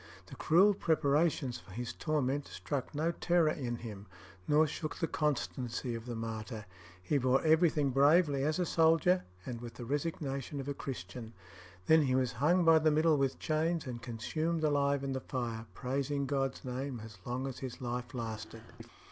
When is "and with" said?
9.45-9.75